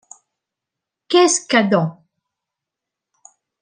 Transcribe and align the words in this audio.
Qu’est-ce 1.09 1.45
qu’Adam? 1.47 2.03